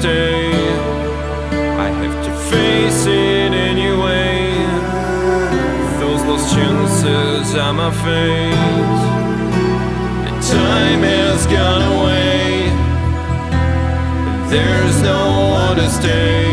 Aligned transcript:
stay. 0.00 0.50
I 1.86 1.88
have 2.00 2.16
to 2.24 2.32
face 2.50 3.04
it 3.06 3.52
anyway. 3.52 4.50
Those 6.00 6.22
lost 6.28 6.54
chances 6.54 7.54
are 7.54 7.74
my 7.74 7.90
fate, 8.02 9.02
and 10.26 10.36
time 10.42 11.02
has 11.02 11.46
gone 11.46 11.84
away, 11.92 12.70
there's 14.48 15.02
no 15.02 15.22
one 15.60 15.76
to 15.76 15.88
stay. 15.90 16.46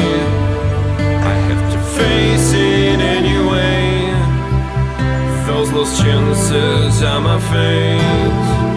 I 1.31 1.35
have 1.47 1.65
to 1.73 1.79
face 1.99 2.51
it 2.53 2.99
anyway. 2.99 4.11
Those 5.47 5.71
lost 5.71 6.01
chances 6.01 7.01
are 7.01 7.21
my 7.21 7.39
fate. 7.51 8.76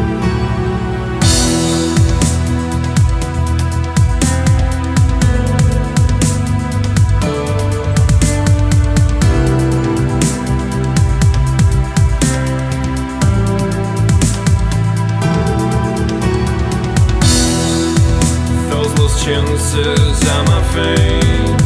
Chances 19.25 20.23
are 20.29 20.45
my 20.45 20.63
fate. 20.73 21.61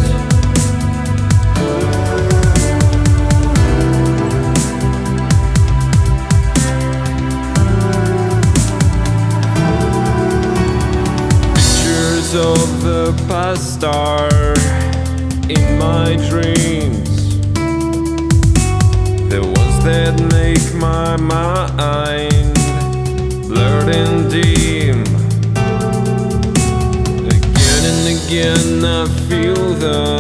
Pictures 11.55 12.35
of 12.35 12.83
the 12.83 13.15
past 13.29 13.85
are 13.85 14.55
in 15.49 15.79
my 15.79 16.17
dreams. 16.29 17.39
The 19.31 19.41
ones 19.43 19.85
that 19.85 20.15
make 20.33 20.75
my 20.75 21.17
mind 21.17 22.55
blurred 23.49 23.95
and 23.95 24.31
and 28.41 28.85
I 28.85 29.07
feel 29.29 29.55
the 29.55 30.14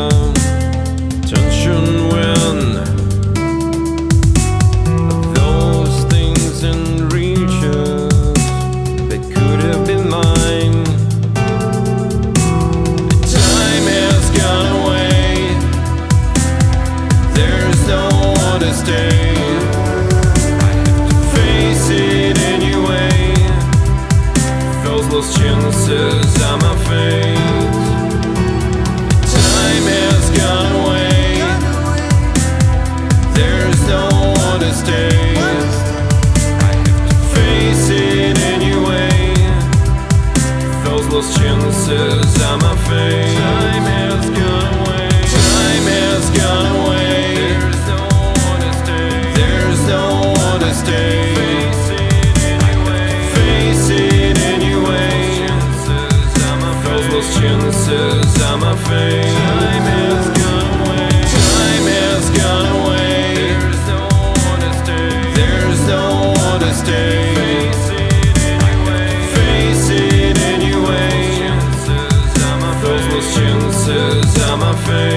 my 74.57 74.73
fate. 74.85 75.14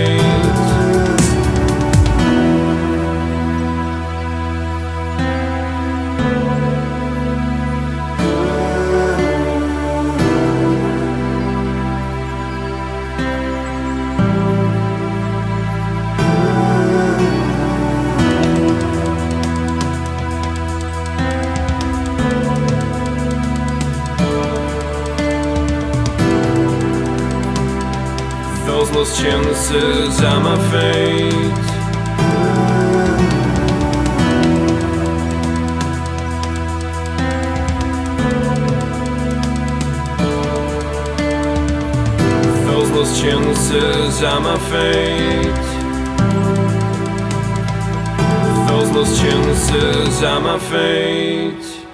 Those 28.88 28.96
lost 28.96 29.22
chances 29.22 30.22
are 30.22 30.40
my 30.40 30.56
fate. 30.72 31.68
Those 42.66 42.90
lost 42.92 43.22
chances 43.22 44.24
are 44.24 44.40
my 44.40 44.58
fate. 44.70 45.68
Those 48.70 48.90
lost 48.96 49.22
chances 49.22 50.24
are 50.24 50.40
my 50.40 50.60
fate. 50.60 51.87